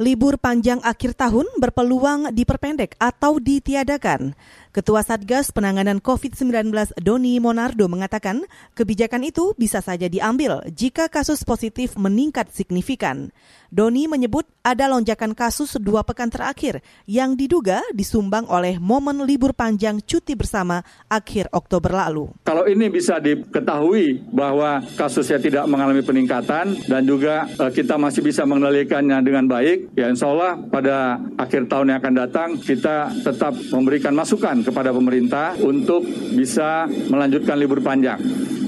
Libur 0.00 0.40
panjang 0.40 0.80
akhir 0.80 1.12
tahun 1.12 1.44
berpeluang 1.60 2.32
diperpendek 2.32 2.96
atau 2.96 3.36
ditiadakan. 3.36 4.32
Ketua 4.72 5.04
Satgas 5.04 5.52
Penanganan 5.52 6.00
COVID-19 6.00 6.72
Doni 6.96 7.36
Monardo 7.36 7.84
mengatakan 7.84 8.46
kebijakan 8.72 9.28
itu 9.28 9.52
bisa 9.60 9.84
saja 9.84 10.08
diambil 10.08 10.64
jika 10.72 11.12
kasus 11.12 11.44
positif 11.44 12.00
meningkat 12.00 12.48
signifikan. 12.48 13.28
Doni 13.68 14.06
menyebut 14.06 14.46
ada 14.62 14.86
lonjakan 14.86 15.34
kasus 15.34 15.74
dua 15.78 16.06
pekan 16.06 16.30
terakhir 16.30 16.80
yang 17.06 17.34
diduga 17.34 17.82
disumbang 17.90 18.46
oleh 18.46 18.78
momen 18.78 19.26
libur 19.26 19.52
panjang 19.52 19.98
cuti 20.00 20.38
bersama 20.38 20.86
akhir 21.10 21.50
Oktober 21.50 21.90
lalu. 21.90 22.30
Kalau 22.46 22.66
ini 22.70 22.86
bisa 22.90 23.18
diketahui 23.18 24.22
bahwa 24.30 24.82
kasusnya 24.94 25.42
tidak 25.42 25.64
mengalami 25.66 26.02
peningkatan 26.02 26.78
dan 26.86 27.02
juga 27.02 27.46
eh, 27.46 27.70
kita 27.74 27.98
masih 27.98 28.22
bisa 28.22 28.46
mengendalikannya 28.46 29.18
dengan 29.22 29.50
baik, 29.50 29.89
ya 29.94 30.06
insya 30.10 30.30
Allah 30.30 30.58
pada 30.70 31.18
akhir 31.38 31.66
tahun 31.66 31.94
yang 31.94 31.98
akan 31.98 32.14
datang 32.14 32.48
kita 32.58 33.10
tetap 33.22 33.54
memberikan 33.74 34.14
masukan 34.14 34.62
kepada 34.62 34.94
pemerintah 34.94 35.58
untuk 35.58 36.06
bisa 36.34 36.86
melanjutkan 37.10 37.56
libur 37.58 37.82
panjang. 37.82 38.20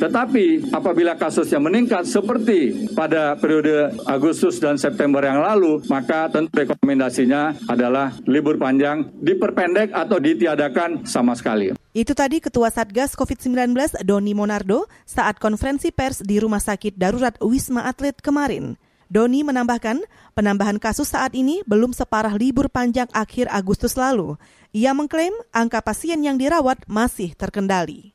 Tetapi 0.00 0.72
apabila 0.72 1.12
kasusnya 1.20 1.60
meningkat 1.60 2.08
seperti 2.08 2.88
pada 2.96 3.36
periode 3.36 3.92
Agustus 4.08 4.56
dan 4.56 4.80
September 4.80 5.20
yang 5.20 5.44
lalu, 5.44 5.84
maka 5.92 6.32
tentu 6.32 6.48
rekomendasinya 6.56 7.68
adalah 7.68 8.16
libur 8.24 8.56
panjang 8.56 9.12
diperpendek 9.20 9.92
atau 9.92 10.16
ditiadakan 10.16 11.04
sama 11.04 11.36
sekali. 11.36 11.76
Itu 11.92 12.16
tadi 12.16 12.40
Ketua 12.40 12.72
Satgas 12.72 13.12
COVID-19 13.12 14.00
Doni 14.00 14.32
Monardo 14.32 14.88
saat 15.04 15.36
konferensi 15.36 15.92
pers 15.92 16.24
di 16.24 16.40
Rumah 16.40 16.64
Sakit 16.64 16.96
Darurat 16.96 17.36
Wisma 17.44 17.84
Atlet 17.84 18.16
kemarin. 18.24 18.80
Doni 19.10 19.42
menambahkan, 19.42 20.06
penambahan 20.38 20.78
kasus 20.78 21.10
saat 21.10 21.34
ini 21.34 21.66
belum 21.66 21.90
separah 21.90 22.30
libur 22.38 22.70
panjang 22.70 23.10
akhir 23.10 23.50
Agustus 23.50 23.98
lalu. 23.98 24.38
Ia 24.70 24.94
mengklaim 24.94 25.34
angka 25.50 25.82
pasien 25.82 26.22
yang 26.22 26.38
dirawat 26.38 26.86
masih 26.86 27.34
terkendali. 27.34 28.14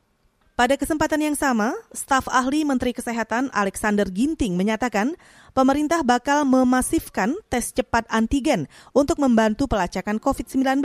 Pada 0.56 0.80
kesempatan 0.80 1.20
yang 1.20 1.36
sama, 1.36 1.76
staf 1.92 2.32
ahli 2.32 2.64
Menteri 2.64 2.96
Kesehatan 2.96 3.52
Alexander 3.52 4.08
Ginting 4.08 4.56
menyatakan 4.56 5.20
pemerintah 5.52 6.00
bakal 6.00 6.48
memasifkan 6.48 7.36
tes 7.52 7.76
cepat 7.76 8.08
antigen 8.08 8.72
untuk 8.96 9.20
membantu 9.20 9.68
pelacakan 9.68 10.16
COVID-19. 10.16 10.80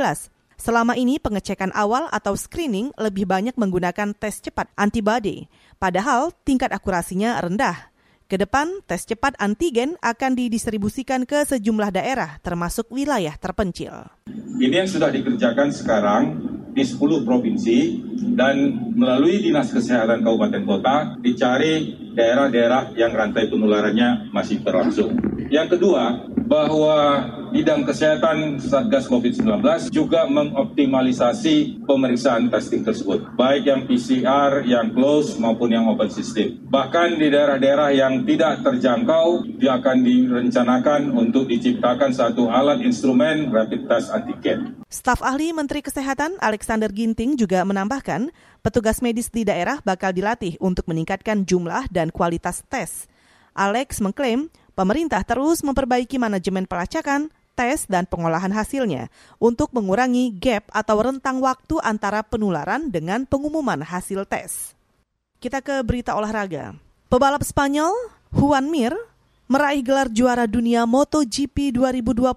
Selama 0.58 0.98
ini 0.98 1.22
pengecekan 1.22 1.70
awal 1.70 2.10
atau 2.10 2.34
screening 2.34 2.90
lebih 2.98 3.30
banyak 3.30 3.54
menggunakan 3.54 4.10
tes 4.18 4.42
cepat 4.42 4.66
antibody, 4.74 5.46
padahal 5.78 6.34
tingkat 6.42 6.74
akurasinya 6.74 7.38
rendah. 7.38 7.94
Ke 8.30 8.38
depan, 8.38 8.78
tes 8.86 9.02
cepat 9.02 9.34
antigen 9.42 9.98
akan 9.98 10.38
didistribusikan 10.38 11.26
ke 11.26 11.42
sejumlah 11.42 11.90
daerah, 11.90 12.38
termasuk 12.46 12.86
wilayah 12.94 13.34
terpencil. 13.34 14.06
Ini 14.30 14.86
yang 14.86 14.86
sudah 14.86 15.10
dikerjakan 15.10 15.74
sekarang 15.74 16.38
di 16.70 16.86
10 16.86 17.26
provinsi 17.26 17.78
dan 18.38 18.86
melalui 18.94 19.42
Dinas 19.42 19.74
Kesehatan 19.74 20.22
Kabupaten 20.22 20.62
Kota 20.62 21.18
dicari 21.18 21.90
daerah-daerah 22.14 22.94
yang 22.94 23.10
rantai 23.10 23.50
penularannya 23.50 24.30
masih 24.30 24.62
berlangsung. 24.62 25.10
Yang 25.50 25.74
kedua, 25.74 26.30
bahwa 26.46 27.26
bidang 27.50 27.82
kesehatan 27.82 28.62
Satgas 28.62 29.10
COVID-19 29.10 29.90
juga 29.90 30.24
mengoptimalisasi 30.30 31.82
pemeriksaan 31.82 32.46
testing 32.48 32.86
tersebut, 32.86 33.34
baik 33.34 33.66
yang 33.66 33.82
PCR, 33.90 34.62
yang 34.62 34.94
close 34.94 35.34
maupun 35.36 35.74
yang 35.74 35.90
open 35.90 36.08
system. 36.08 36.62
Bahkan 36.70 37.18
di 37.18 37.28
daerah-daerah 37.28 37.90
yang 37.90 38.22
tidak 38.22 38.62
terjangkau, 38.62 39.58
dia 39.58 39.82
akan 39.82 39.98
direncanakan 40.06 41.10
untuk 41.10 41.50
diciptakan 41.50 42.14
satu 42.14 42.46
alat 42.46 42.80
instrumen 42.86 43.50
rapid 43.50 43.90
test 43.90 44.14
antigen. 44.14 44.80
Staf 44.86 45.18
ahli 45.20 45.50
Menteri 45.50 45.82
Kesehatan 45.82 46.38
Alexander 46.38 46.90
Ginting 46.90 47.34
juga 47.34 47.66
menambahkan, 47.66 48.30
petugas 48.62 49.02
medis 49.02 49.26
di 49.30 49.42
daerah 49.42 49.82
bakal 49.82 50.14
dilatih 50.14 50.54
untuk 50.62 50.86
meningkatkan 50.86 51.42
jumlah 51.42 51.90
dan 51.90 52.14
kualitas 52.14 52.62
tes. 52.70 53.10
Alex 53.50 53.98
mengklaim 53.98 54.46
pemerintah 54.78 55.20
terus 55.26 55.60
memperbaiki 55.66 56.16
manajemen 56.16 56.64
pelacakan, 56.64 57.28
tes, 57.60 57.84
dan 57.84 58.08
pengolahan 58.08 58.48
hasilnya 58.48 59.12
untuk 59.36 59.76
mengurangi 59.76 60.32
gap 60.32 60.64
atau 60.72 60.96
rentang 61.04 61.44
waktu 61.44 61.76
antara 61.84 62.24
penularan 62.24 62.88
dengan 62.88 63.28
pengumuman 63.28 63.84
hasil 63.84 64.24
tes. 64.24 64.72
Kita 65.36 65.60
ke 65.60 65.84
berita 65.84 66.16
olahraga. 66.16 66.72
Pebalap 67.12 67.44
Spanyol, 67.44 67.92
Juan 68.32 68.72
Mir, 68.72 68.96
meraih 69.44 69.84
gelar 69.84 70.08
juara 70.08 70.48
dunia 70.48 70.88
MotoGP 70.88 71.76
2020. 71.76 72.32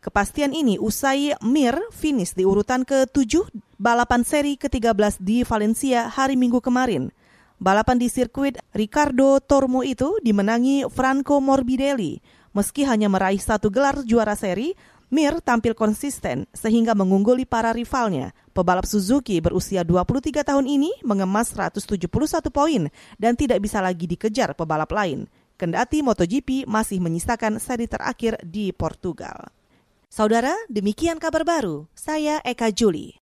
Kepastian 0.00 0.56
ini 0.56 0.80
usai 0.80 1.36
Mir 1.44 1.76
finish 1.92 2.32
di 2.32 2.48
urutan 2.48 2.88
ke-7 2.88 3.44
balapan 3.76 4.24
seri 4.24 4.56
ke-13 4.56 5.20
di 5.20 5.44
Valencia 5.44 6.08
hari 6.08 6.38
Minggu 6.38 6.64
kemarin. 6.64 7.12
Balapan 7.58 7.98
di 7.98 8.06
sirkuit 8.06 8.54
Ricardo 8.70 9.42
Tormo 9.42 9.82
itu 9.82 10.14
dimenangi 10.22 10.86
Franco 10.94 11.42
Morbidelli. 11.42 12.22
Meski 12.58 12.82
hanya 12.82 13.06
meraih 13.06 13.38
satu 13.38 13.70
gelar 13.70 14.02
juara 14.02 14.34
seri, 14.34 14.74
Mir 15.08 15.40
tampil 15.40 15.72
konsisten 15.72 16.44
sehingga 16.52 16.92
mengungguli 16.92 17.48
para 17.48 17.72
rivalnya. 17.72 18.36
Pebalap 18.52 18.84
Suzuki 18.84 19.40
berusia 19.40 19.80
23 19.80 20.44
tahun 20.44 20.68
ini 20.68 21.00
mengemas 21.00 21.48
171 21.56 22.12
poin 22.52 22.92
dan 23.16 23.32
tidak 23.32 23.64
bisa 23.64 23.80
lagi 23.80 24.04
dikejar 24.04 24.52
pebalap 24.52 24.92
lain. 24.92 25.24
Kendati 25.56 26.04
MotoGP 26.04 26.68
masih 26.68 27.00
menyisakan 27.00 27.56
seri 27.56 27.88
terakhir 27.88 28.36
di 28.44 28.68
Portugal. 28.68 29.48
Saudara, 30.12 30.52
demikian 30.68 31.16
kabar 31.16 31.40
baru. 31.40 31.88
Saya 31.96 32.44
Eka 32.44 32.68
Juli. 32.68 33.16